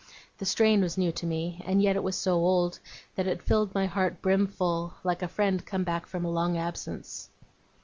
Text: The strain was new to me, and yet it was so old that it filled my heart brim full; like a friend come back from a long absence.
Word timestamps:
The 0.39 0.47
strain 0.47 0.81
was 0.81 0.97
new 0.97 1.11
to 1.11 1.27
me, 1.27 1.61
and 1.63 1.79
yet 1.79 1.95
it 1.95 2.01
was 2.01 2.15
so 2.15 2.33
old 2.33 2.79
that 3.13 3.27
it 3.27 3.43
filled 3.43 3.75
my 3.75 3.85
heart 3.85 4.19
brim 4.19 4.47
full; 4.47 4.95
like 5.03 5.21
a 5.21 5.27
friend 5.27 5.63
come 5.63 5.83
back 5.83 6.07
from 6.07 6.25
a 6.25 6.31
long 6.31 6.57
absence. 6.57 7.29